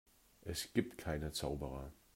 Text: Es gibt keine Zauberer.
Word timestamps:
Es 0.41 0.73
gibt 0.73 0.97
keine 0.97 1.31
Zauberer. 1.31 1.93